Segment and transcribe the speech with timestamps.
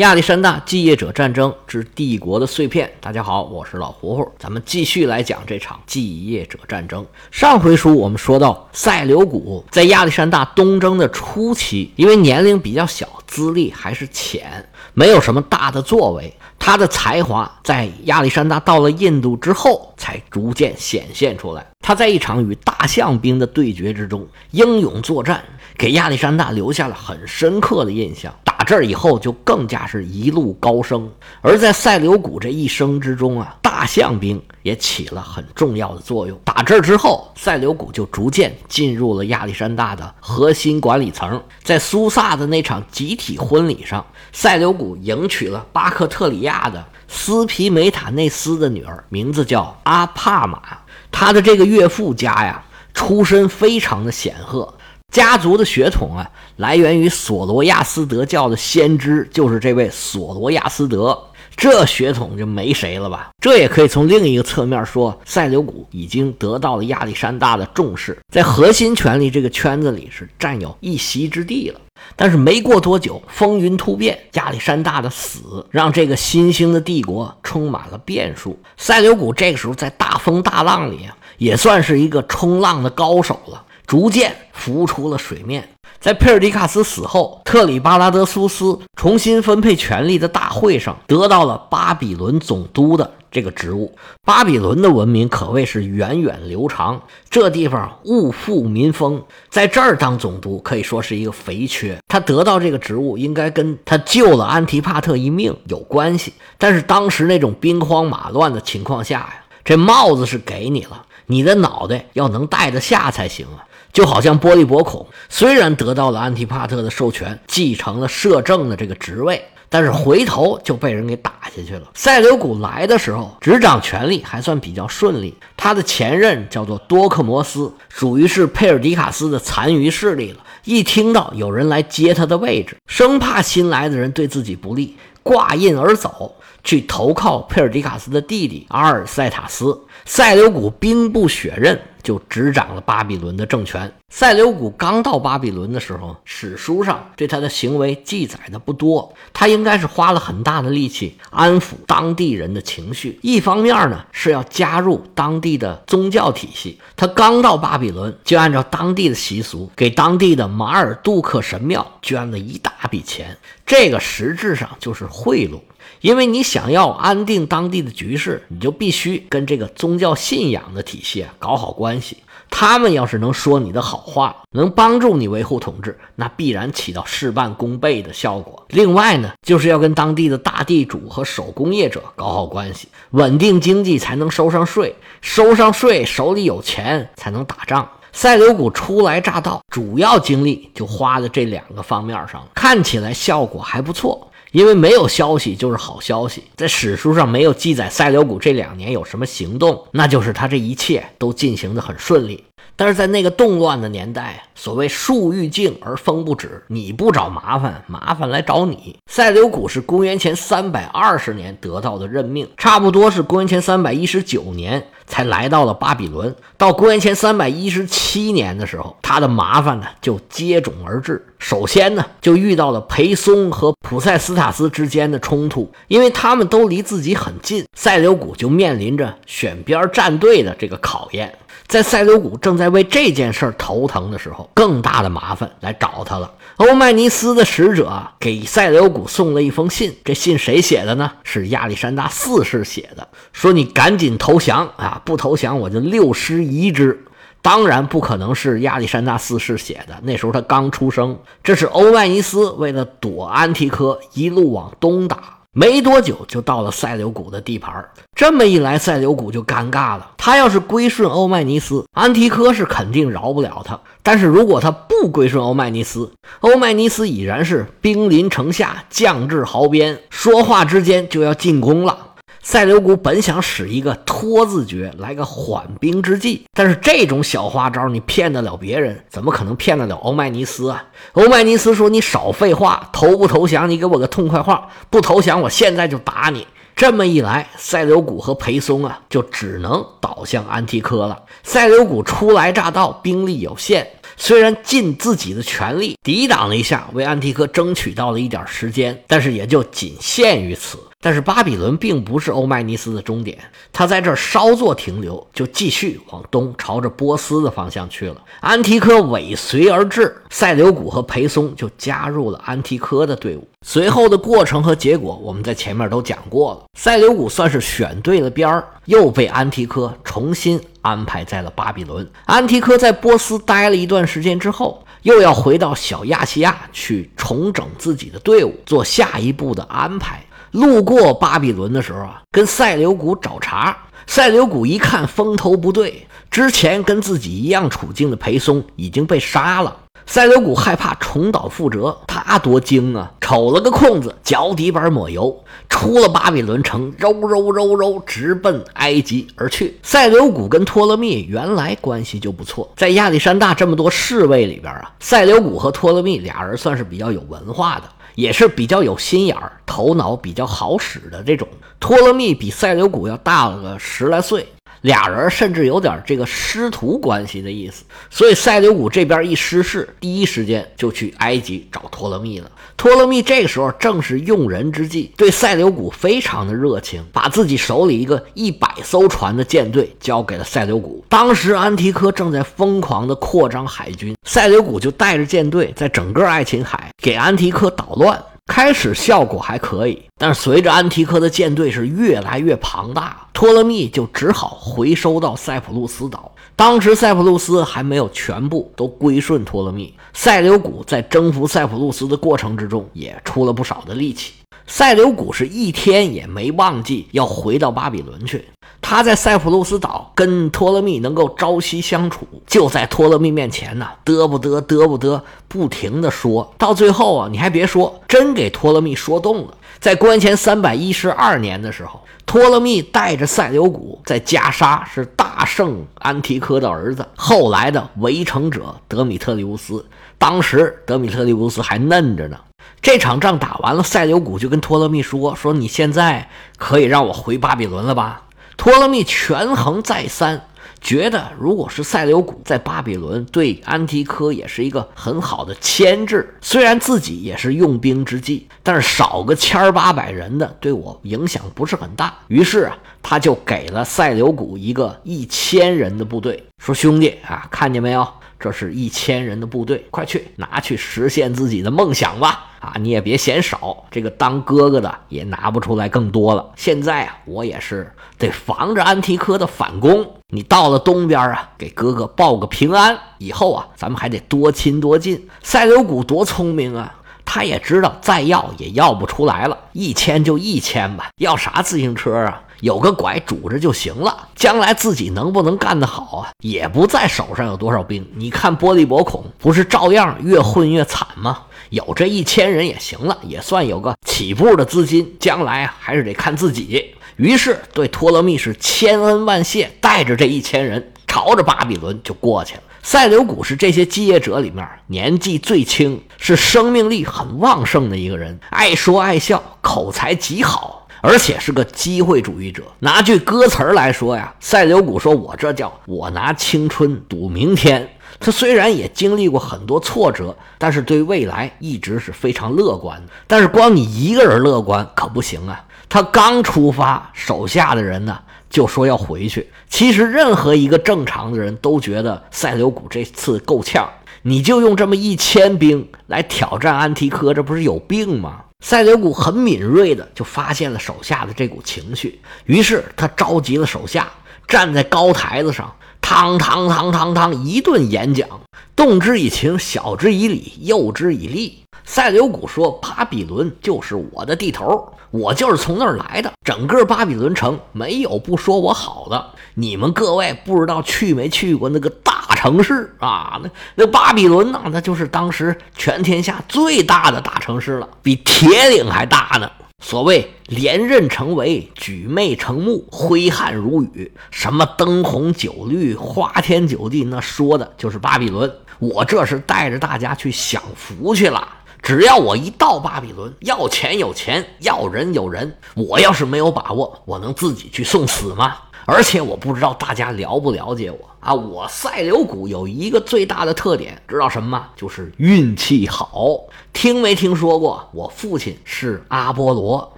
[0.00, 2.90] 亚历山大继业者战争之帝国的碎片。
[3.02, 7.04] 大家好，我是老胡胡，咱们继续来讲这场继业者战争。
[7.30, 16.34] 上回书我们说到，塞琉古在亚历山大东征的初期，因为年龄比较小，资历还是浅，没有什么大的作为。
[16.58, 21.66] 他的才华在亚历山大到了印度之后才逐渐显现出来。
[21.90, 25.42] 他在一场与大象兵的对决之中英勇作战，
[25.76, 28.32] 给亚历山大留下了很深刻的印象。
[28.44, 31.10] 打这儿以后，就更加是一路高升。
[31.40, 36.38] 而在塞琉古这一生之中啊，大象兵也起了很重要的作用。
[36.44, 41.42] 打这儿之后，塞琉古就逐渐进入了亚历山大的核心管理层。
[41.64, 50.62] 在苏萨的那场集体婚礼上，塞琉古迎娶了巴克特里亚的斯皮梅塔内斯的女儿，名字叫阿帕玛。
[51.10, 52.64] 他的这个岳父家呀，
[52.94, 54.72] 出身非常的显赫。
[55.12, 61.18] 家族的血统啊，来源于索罗亚斯德教的先知，就是这位索罗亚斯德。
[61.56, 63.30] 这血统就没谁了吧？
[63.42, 71.80] 这也可以从另一个侧面说，塞琉古已经得到了亚历山大的重视，在核心权力这个圈子里是占有一席之地了。
[72.16, 78.58] 但是没过多久，风云突变，亚历山大的死让这个新兴的帝国充满了变数。
[78.76, 83.64] 塞琉古这个时候在大风大浪里，也算是一个冲浪的高手了。
[83.86, 85.68] 逐渐浮出了水面。
[85.98, 93.94] 在佩尔迪卡斯死后，特里巴拉德苏斯重新分配权力的大会上，得到了巴比伦总督的这个职务。
[94.24, 101.98] 巴比伦的文明可谓是源远流长，这地方物富民丰，在这儿当总督可以说是一个肥缺。
[102.08, 106.34] 他得到这个职务，应该跟他救了安提帕特一命有关系。
[106.58, 109.34] 但是当时那种兵荒马乱的情况下呀，
[109.64, 113.64] 这帽子是给你了，你的脑袋要能戴得下才行啊。
[113.92, 121.88] 就好像波利伯孔虽然得到了安提帕特的授权，继承了摄政的这个职位，但是回头就被人给打下去了。
[121.94, 130.38] 塞琉古来的时候执掌权力还算比较顺利，他的前任叫做多克摩斯，属于是佩尔迪卡斯的残余势力了。
[130.64, 136.34] 一听到有人来接他的位置，生怕新来的人对自己不利，挂印而走。
[136.62, 143.92] 去投靠佩尔迪卡斯的弟弟阿尔塞塔斯，塞琉古兵不血刃就执掌了巴比伦的政权。
[144.08, 153.18] 塞琉古刚到巴比伦的时候，史书上对他的行为记载的不多，他应该是花了很大的力气安抚当地人的情绪。
[153.22, 165.60] 一方面呢是要加入当地的宗教体系，他刚到巴比伦就按照当地的习俗，给当地的马尔杜克神庙捐了一大笔钱，这个实质上就是贿赂。
[166.00, 172.16] 因为你想要安定当地的局势，你就必须跟这个宗教信仰的体系搞好关系。
[172.52, 178.64] 他们要是能说你的好话，能帮助你维护统治，那必然起到事半功倍的效果。
[178.70, 187.88] 另外呢，就是要跟当地的大地主和手工业者搞好关系，稳定经济才能收上税，收上税手里有钱才能打仗。
[188.12, 194.28] 塞琉古初来乍到，主要精力就花在这两个方面上，看起来效果还不错。
[194.52, 202.44] 因为没有消息就是好消息，在史书上没有记载塞琉古这两年有什么行动，那就是他这一切都进行的很顺利。
[202.76, 208.96] 但是在那个动乱的年代，所谓树欲静而风不止，你不找麻烦，麻烦来找你。
[209.06, 216.34] 塞琉古是公元前三百二十年得到的任命，差不多是公元前三百一十九年才来到了巴比伦。
[216.56, 221.22] 到公元前三百一十七年的时候，他的麻烦呢就接踵而至。
[221.40, 231.34] 首先呢，就遇到了裴松和普塞斯塔斯之间的冲突，因为他们都离自己很近，塞琉古就面临着选边站队的这个考验。
[231.66, 236.30] 在塞琉古正在为这件事头疼的时候，更大的麻烦来找他了。
[236.56, 241.10] 欧迈尼斯的使者给塞琉古送了一封信，这信谁写的呢？
[241.24, 245.00] 是亚历山大四世写的，说你赶紧投降啊！
[245.06, 247.04] 不投降我就六师夷之。
[247.42, 251.18] 当然不可能是亚历山大四世写的，那时候他刚出生。
[251.42, 255.36] 这是欧迈尼斯为了躲安提柯，一路往东打。
[255.52, 260.12] 没多久就到了塞琉古的地盘这么一来，塞琉古就尴尬了。
[260.16, 272.09] 他要是归顺欧迈尼斯，安提柯是肯定饶不了他；但是如果他不归顺欧迈尼斯，欧迈尼斯已然是兵临城下，将至壕边，说话之间就要进攻了。
[272.42, 280.84] 塞琉古本想使一个拖字诀，来个缓兵之计，但是这种小花招你骗得了别人，怎么可能骗得了欧迈尼斯啊？
[281.12, 283.68] 欧迈尼斯说：“你少废话，投不投降？
[283.68, 284.68] 你给我个痛快话！
[284.88, 291.22] 不投降，我现在就打你。”这么一来，塞琉古和裴松啊，就只能倒向安提柯了。
[291.42, 293.86] 塞琉古初来乍到，兵力有限。
[294.16, 300.78] 虽然尽自己的全力抵挡了一下，为安提柯争取到了一点时间，但是也就仅限于此。
[301.02, 303.38] 但是巴比伦并不是欧迈尼斯的终点，
[303.72, 308.16] 他在这儿稍作停留，就继续往东，朝着波斯的方向去了。
[308.40, 313.48] 安提柯尾随而至，塞琉古和裴松就加入了安提柯的队伍。
[313.66, 316.64] 随后的过程和结果，我们在前面都讲过了。
[316.78, 322.06] 塞琉古算是选对了边儿，又被安提柯重新安排在了巴比伦。
[322.26, 330.22] 安提柯在波斯待了一段时间之后，又要回到小亚细亚去重整自己的队伍，做下一步的安排。
[330.52, 333.76] 路过巴比伦的时候啊，跟塞琉古找茬。
[334.06, 339.76] 塞琉古一看风头不对，之前跟自己一样处境的裴松已经被杀了。
[340.06, 343.12] 塞琉古害怕重蹈覆辙，他多精啊！
[343.20, 349.78] 瞅了个空子，脚底板抹油，出了巴比伦城，揉揉揉揉，直奔埃及而去。
[349.84, 357.84] 塞琉古跟托勒密原来关系就不错，在亚历山大这么多侍卫里边啊，塞琉古和托勒密俩人算是比较有文化的。
[358.14, 361.46] 也是比较有心眼儿、头脑比较好使的这种。
[361.78, 364.46] 托勒密比塞琉古要大了个十来岁，
[364.82, 367.84] 俩人甚至有点这个师徒关系的意思。
[368.10, 372.50] 所以塞琉古这边一失势，第一时间就去埃及找托勒密了。
[372.76, 381.04] 托勒密这个时候正是用人之际，对塞琉古非常的热情，把自己手里一个一百艘船的舰队交给了塞琉古。
[381.08, 388.18] 当时安提柯正在疯狂的扩张海军，塞琉古就带着舰队在整个爱琴海给安提柯捣乱。
[388.46, 396.32] 开始效果还可以，但是随着安提柯的舰队是越来越庞大，托勒密就只好回收到塞浦路斯岛。
[396.56, 404.32] 当时塞浦路斯还没有全部都归顺托勒密，塞琉古在征服塞浦路斯的过程之中也出了不少的力气。
[404.66, 408.44] 塞琉古是一天也没忘记要回到巴比伦去。
[408.82, 416.52] 他在塞浦路斯岛跟托勒密能够朝夕相处，就在托勒密面前呢，嘚不嘚嘚不嘚，不停的说。
[416.58, 419.54] 到最后啊，你还别说，真给托勒密说动了。
[419.78, 429.84] 在公元前三百一十二年的时候，托勒密带着塞琉古在加沙是大胜安提柯的儿子，后来的围城者德米特里乌斯。
[430.18, 432.36] 当时德米特里乌斯还嫩着呢。
[432.82, 438.22] 这场仗打完了，塞琉古就跟托勒密说：“说你现在可以让我回巴比伦了吧？”
[438.60, 440.38] 托勒密权衡再三，
[440.82, 446.36] 觉得如果是塞琉古在巴比伦，对安提柯也是一个很好的牵制。
[446.42, 452.12] 虽然自己也是用兵之计，但是少个千八百人的，对我影响不是很大。
[452.28, 458.06] 于是啊，他就给了塞琉古一个一千人的部队，说：“兄弟啊，看见没有？
[458.40, 466.44] 这是一千人的部队，快去拿去实现自己的梦想吧！”啊，你也别嫌少，这个当哥哥的也拿不出来更多了。
[466.56, 470.06] 现在啊，我也是得防着安提柯的反攻。
[470.28, 472.98] 你到了东边啊，给哥哥报个平安。
[473.16, 475.26] 以后啊，咱们还得多亲多近。
[475.42, 476.94] 塞琉古多聪明啊，
[477.24, 482.42] 他也知道再要也要不出来了，一千就一千吧，要啥自行车啊？
[482.60, 484.28] 有个拐拄着就行了。
[484.34, 488.06] 将来自己能不能干得好啊，也不在手上有多少兵。
[488.14, 491.42] 你看波利伯孔不是照样越混越惨吗？
[491.70, 495.16] 有这一千人也行了，也算有个起步的资金。
[495.20, 496.94] 将来啊，还是得看自己。
[497.16, 502.62] 于是对托勒密是千恩万谢，带着这一千人朝着巴比伦就过去了。
[502.82, 512.62] 塞琉古是这些继业者里面年纪最轻，是生命力很旺盛的一个人，爱说爱笑，口才极好，而且是个机会主义者。
[512.78, 517.88] 拿句歌词来说呀，塞琉古说：“我这叫我拿青春赌明天。”
[518.18, 523.12] 他虽然也经历过很多挫折，但是对未来一直是非常乐观的。
[523.26, 525.64] 但是光你一个人乐观可不行啊！
[525.88, 528.18] 他刚出发，手下的人呢
[528.50, 529.48] 就说要回去。
[529.70, 533.88] 其实任何一个正常的人都觉得塞琉古这次够呛，
[534.22, 538.42] 你就用这么一千兵来挑战安提柯，这不是有病吗？
[538.60, 544.08] 赛德古很敏锐的就发现了手下的这股情绪，于是他召集了手下，
[544.46, 545.74] 站在高台子上。
[546.00, 548.28] 汤汤汤汤汤一顿演讲，
[548.74, 551.62] 动之以情，晓之以理，诱之以利。
[551.84, 556.32] 塞琉古说：“巴比伦就是我的地头，我就是从那儿来的。
[556.44, 559.30] 整个巴比伦城没有不说我好的。
[559.54, 563.40] 你们各位不知道去没去过那个大城市啊？
[563.42, 578.52] 那那巴比伦呐，那就是当时全天下最大的大城市了，比铁岭还大呢。”所谓连任成为，举妹成木，挥汗如雨，什么灯红酒绿，花天酒地，那说的就是巴比伦。
[578.78, 581.48] 我这是带着大家去享福去了。
[581.82, 585.56] 只要我一到巴比伦，要钱有钱，要人有人。
[585.74, 588.56] 我要是没有把握，我能自己去送死吗？
[588.86, 591.32] 而且我不知道大家了不了解我啊！
[591.32, 594.68] 我赛琉古有一个最大的特点，知道什么吗？
[594.74, 596.40] 就是运气好。
[596.72, 597.88] 听没听说过？
[597.92, 599.96] 我父亲是阿波罗，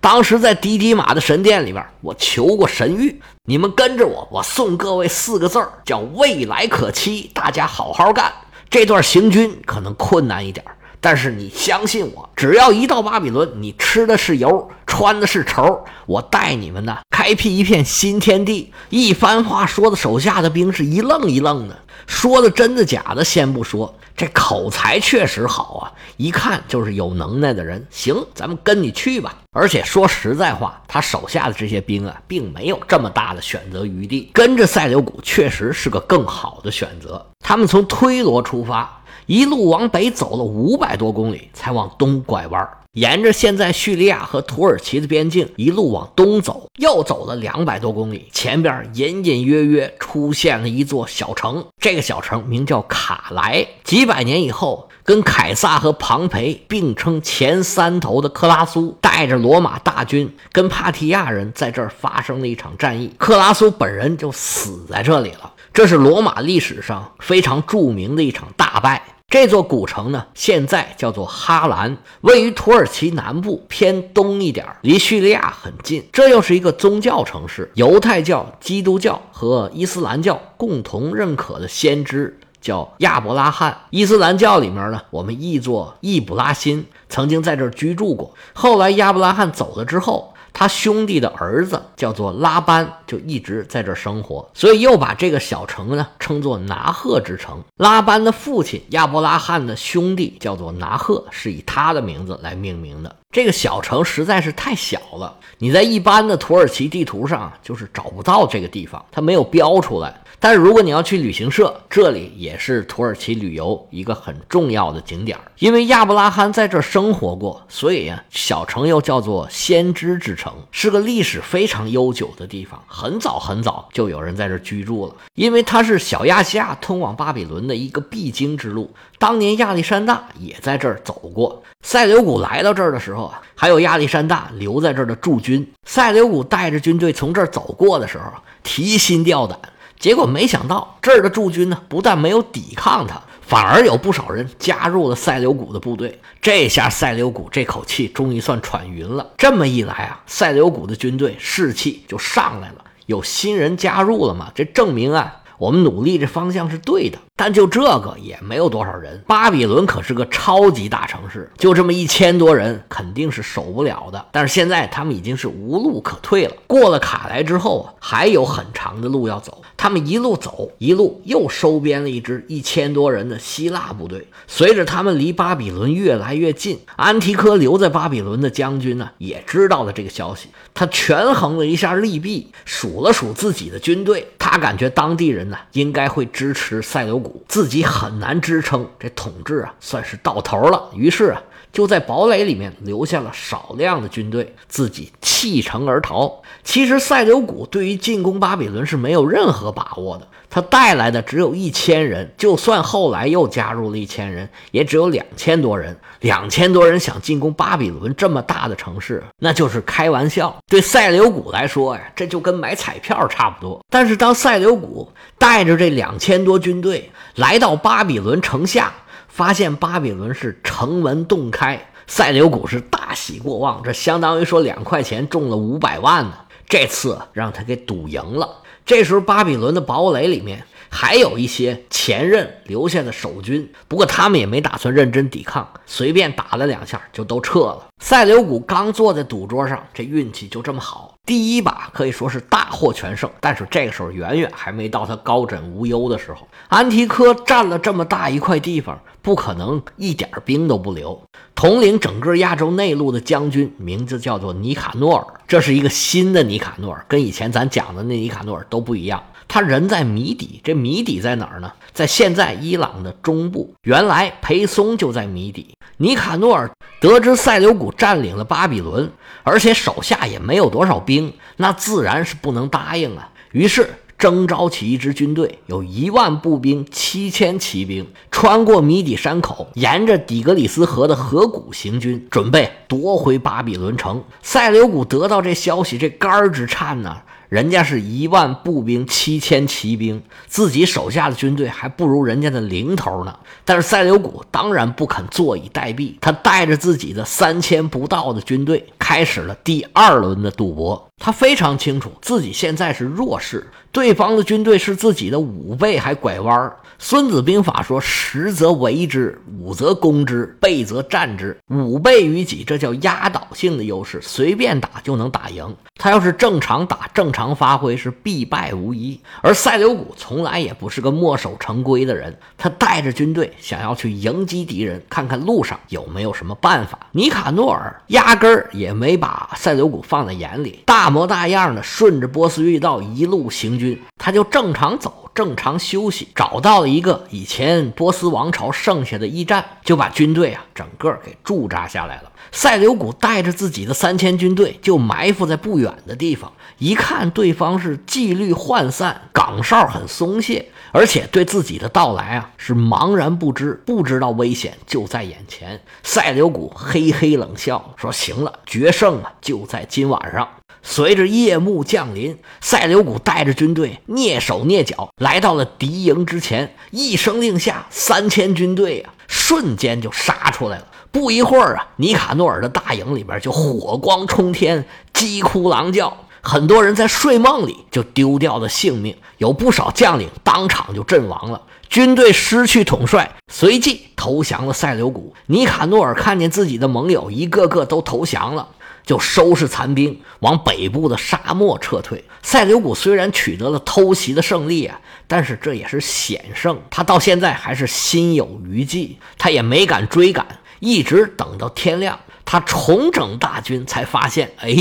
[0.00, 3.16] 当时在迪迪马的神殿里边，我求过神谕。
[3.44, 7.30] 你们跟着我，我送各位四个字儿，叫未来可期。
[7.34, 8.32] 大家好好干。
[8.68, 10.64] 这段行军可能困难一点。
[11.00, 18.70] 但是你相信我，只要一到巴比伦，你吃的是油，穿的是绸，我带你们呢，开辟一片新天地。
[18.90, 27.86] 一番话说的手下的兵是一愣一愣的，说的真的假的先不说，这口才确实好啊，一看就是有能耐的人。
[27.90, 29.34] 行，咱们跟你去吧。
[29.52, 37.24] 而且说实在话，他手下的这些兵啊，并没有这么大的选择余地，跟着塞琉古确实是个更好的选择。
[37.42, 38.99] 他们从推罗出发。
[39.30, 53.64] 一路往北走了五百多公里，才往东拐弯，沿着现在叙利亚和土耳其的边境一路往东走，又走了两百多公里，前边隐隐约约出现了一座小城，这个小城名叫卡莱。
[53.84, 65.52] 几百年以后，跟凯撒和庞培并称前三头的克拉苏，带着罗马大军跟帕提亚人在这儿发生了一场战役，克拉苏本人就死在这里了。
[65.72, 69.00] 这是罗马历史上非常著名的一场大败。
[69.30, 76.04] 这座古城呢，现在叫做哈兰，位于土耳其南部偏东一点，离叙利亚很近。
[76.12, 83.82] 这又是一个宗教城市，犹太教、基督教和伊斯兰教共同认可的先知叫亚伯拉罕。
[83.90, 88.34] 伊斯兰教里面呢，我们译作易卜拉欣，曾经在这儿居住过。
[88.52, 90.34] 后来亚伯拉罕走了之后。
[90.52, 97.62] 他兄弟的儿子叫做拉班，就一直在这生活，所以又把这个小城呢称作拿赫之城。
[97.76, 103.16] 拉班的父亲亚伯拉罕的兄弟叫做拿赫，是以他的名字来命名的。
[103.32, 110.20] 这个小城实在是太小了，你在一般的土耳其地图上就是找不到这个地方，它没有标出来。
[110.42, 122.82] 但是如果你要去旅行社，这里也是土耳其旅游一个很重要的景点因为亚伯拉罕在这生活过，所以呀，小城又叫做先知之城，是个历史非常悠久的地方。
[122.86, 128.90] 很早很早就有人在这居住了，因为它是小亚细亚通往巴比伦的一个必经之路。
[129.18, 131.62] 当年亚历山大也在这儿走过。
[131.84, 135.70] 塞琉古来到这儿的时候啊，还有亚历山大留在这儿的驻军。
[135.84, 138.32] 塞琉古带着军队从这儿走过的时候，
[138.62, 139.58] 提心吊胆。
[140.00, 146.18] 结果没想到，这儿的驻军呢，不但没有抵抗他，反而有不少人加入了塞琉古的部队。
[146.40, 149.30] 这下塞琉古这口气终于算喘匀了。
[149.36, 154.50] 这么一来啊，塞琉古的军队士气就上来了，有新人加入了嘛？
[154.54, 155.39] 这证明啊。
[155.60, 159.22] 我们努力这方向是对的，但就这个也没有多少人。
[159.26, 164.24] 巴比伦可是个超级大城市，就这么一千多人肯定是守不了的。
[164.32, 166.54] 但是现在他们已经是无路可退了。
[166.66, 169.60] 过了卡莱之后啊，还有很长的路要走。
[169.76, 174.26] 他们一路走，一路又收编了一支一千多人的希腊部队。
[174.46, 180.48] 随着他们离巴比伦越来越近，安提柯留在巴比伦的将军呢，也知道了这个消息。
[180.72, 185.49] 他权衡了一下利弊，数了数自己的军队，他感觉当地人。
[185.72, 190.90] 应该会支持塞琉古，自己很难支撑这统治啊，算是到头了。
[190.94, 196.42] 于是啊，就在堡垒里面留下了少量的军队，自己弃城而逃。
[196.62, 200.26] 其实塞琉古对于进攻巴比伦是没有任何把握的。
[200.52, 205.96] 他带来的只有一千人，就算后来又加入了一千人，也只有两千多人。
[206.18, 210.54] 两千多人想进攻巴比伦这么大的城市，那就是开玩笑。
[210.68, 213.80] 对塞琉古来说呀，这就跟买彩票差不多。
[213.88, 215.08] 但是当塞琉古
[215.38, 218.92] 带着这两千多军队来到巴比伦城下，
[219.40, 226.34] 发现巴比伦是城门洞开，塞琉古是大喜过望，这相当于说两块钱中了五百万呢。
[226.68, 228.56] 这次让他给赌赢了。
[228.84, 237.86] 这时候，巴比伦的堡垒里面还有一些前任留下的守军，不过他们也没打算认真抵抗，随便打了两下就都撤了。
[237.98, 243.30] 塞琉古刚坐在赌桌上，这运气就这么好，第一把可以说是大获全胜。
[243.40, 246.46] 但是这个时候远远还没到他高枕无忧的时候。
[246.68, 251.22] 安提柯占了这么大一块地方，不可能一点兵都不留。
[251.54, 259.22] 统领整个亚洲内陆的将军名字叫做尼卡诺尔，这是一个新的尼卡诺尔，跟以前咱讲的那尼卡诺尔都不一样。
[259.46, 261.72] 他人在谜底，这谜底在哪儿呢？
[261.92, 263.74] 在现在伊朗的中部。
[263.82, 265.74] 原来裴松就在谜底。
[265.96, 269.10] 尼卡诺尔得知塞琉古占领了巴比伦，
[269.42, 273.28] 而且手下也没有多少兵，那自然是不能答应啊。
[273.50, 284.22] 于是征召起一支军队，有一万步兵、七千骑兵，穿过米底山口，沿着底格里斯河的河谷行军，准备夺回巴比伦城。
[284.42, 287.16] 塞琉古得到这消息，这肝儿直颤呢。
[287.48, 293.36] 人家是一万步兵、七千骑兵，自己手下的军队还不如人家的零头呢。
[293.64, 301.09] 但是塞琉古当然不肯坐以待毙，他带着自己的三千不到的军队，开始了第二轮的赌博。
[301.22, 306.74] 他非常清楚自己现在是弱势，对方的军队是自己的五倍还拐弯儿。
[306.98, 311.56] 孙子兵法说：“十则围之，五则攻之，倍则战之。
[311.68, 315.74] 五倍于己，这叫压倒性的优势，随便打就能打赢。
[315.96, 319.18] 他要是正常打，正常发挥，是必败无疑。
[319.42, 326.98] 而塞琉古从来也不是个墨守成规的人，他带着军队想要去迎击敌人，看看路上有没有什么办法。
[327.12, 331.09] 尼卡诺尔压根儿也没把塞琉古放在眼里，大。
[331.10, 342.30] 模大样的顺着波斯御道一路行军，他就正常走，正常休息，找到了一个以前波斯王朝剩下的驿站，就把军队啊整个给驻扎下来了。
[342.52, 355.80] 塞琉古带着自己的三千军队就埋伏在不远的地方，一看对方是纪律涣散，岗哨很松懈，而且对自己的到来啊是茫然不知，不知道危险就在眼前。
[356.02, 360.48] 塞琉古嘿嘿冷笑说：“行了，决胜啊就在今晚上。”
[360.82, 370.86] 随着夜幕降临，塞琉古带着军队蹑手蹑脚来到了敌营之前，一声令下，三千军队啊，瞬间就杀出来了。
[371.12, 381.62] 不一会儿啊，尼卡诺尔的大营里边就火光冲天，鸡哭狼叫，很多人在睡梦里就丢掉了性命，有不少将领当场就阵亡了。
[381.88, 385.34] 军队失去统帅，随即投降了塞琉古。
[385.46, 388.68] 尼卡诺尔看见自己的盟友一个个都投降了。
[389.04, 392.24] 就收拾残兵往北部的沙漠撤退。
[392.42, 400.46] 塞琉古虽然取得了偷袭的胜利啊，但是这也是险胜，他到现在还是心有余悸，他也没敢追赶，
[400.78, 404.74] 一直等到天亮，他重整大军，才发现，哎，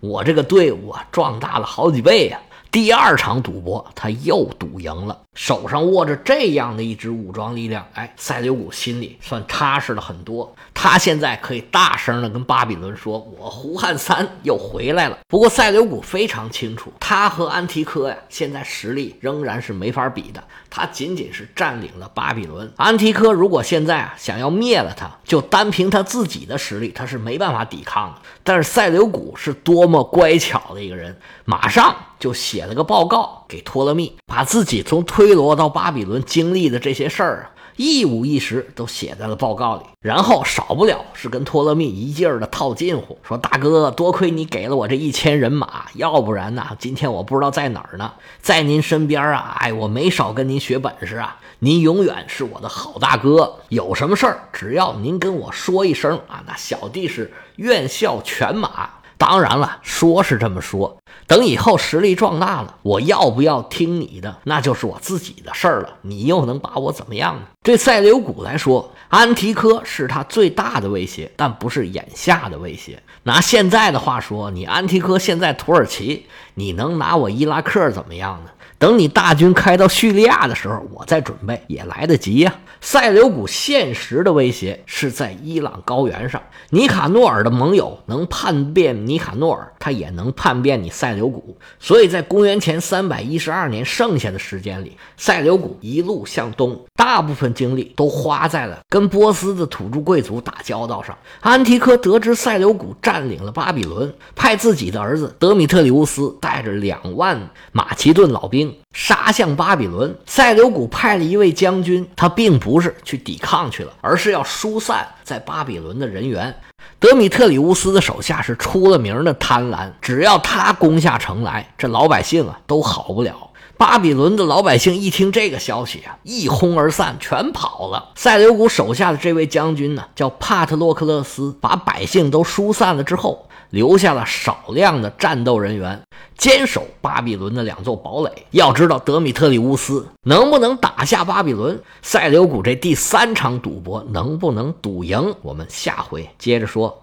[0.00, 2.38] 我这个队伍啊，壮大了好几倍呀。
[2.70, 10.54] 第二场赌博，他又赌赢了，手上握着这样的一支武装力量，哎，塞琉古心里算踏实了很多。
[10.72, 20.40] 他现在可以大声的跟巴比伦说：“我胡汉三又回来了。”不过塞琉古非常清楚，他和安提柯呀，现在实力仍然是没法比的。
[20.70, 28.20] 他仅仅是占领了巴比伦，安提柯如果现在啊想要灭了他，就单凭他自己的实力，他是没办法抵抗的。
[28.44, 37.58] 但是塞琉古是多么乖巧的一个人，马上就写了个报告给托勒密，把自己从推罗到巴比伦经历的这些事儿啊。
[37.76, 58.90] 一五一十都写在了报告里，然后少不了是跟托勒密一劲儿的套近乎，说大哥，多亏你给了我这一千人马，要不然呢，今天我不知道在哪儿呢，在您身边啊，哎，我没少跟您学本事啊，您永远是我的好大哥，有什么事儿只要您跟我说一声啊，那小弟是愿效犬马。
[59.20, 65.90] 当然了，说是这么说，等以后实力壮大了，我要不要听你的，那就是我自己的事儿了。
[66.00, 67.42] 你又能把我怎么样呢？
[67.62, 73.02] 对塞琉古来说，安提柯是他最大的威胁，但不是眼下的威胁。
[73.24, 78.50] 拿现在的话说，你安提柯现在土耳其，你能拿我伊拉克怎么样呢？
[78.78, 82.54] 等你大军开到叙利亚的时候，我再准备也来得及呀。
[82.80, 91.58] 塞琉古现实的威胁是在伊朗高原上，尼卡诺尔的盟友能叛变尼卡诺尔，他也能叛变你塞琉古。
[91.78, 101.14] 所以在公元前三百一十二年剩下的时间里，塞琉古一路向东，大部分精力都花在了跟波斯的土著贵族打交道上。
[101.40, 108.74] 安提柯得知塞琉古战占领了巴比伦，派自己的儿子德米特里乌斯带着两万马其顿老兵。
[108.94, 116.54] 杀向巴比伦，塞琉古派了一位将军，他并不是去抵抗去了，而是要疏散在巴比伦的人员。
[116.98, 123.49] 德米特里乌斯的手下是出了名的贪婪，只要他攻下城来，这老百姓啊都好不了。
[123.80, 128.10] 巴比伦的老百姓一听这个消息啊，一哄而散，全跑了。
[128.14, 133.46] 塞琉古手下的这位将军呢，叫帕特洛克勒斯，把百姓都疏散了之后。
[133.70, 136.02] 留下了少量的战斗人员，
[136.36, 138.30] 坚守巴比伦的两座堡垒。
[138.50, 146.98] 要知道德米特里乌斯能不能打下巴比伦，塞琉古这第三场赌博能不能赌赢，我们下回接着说。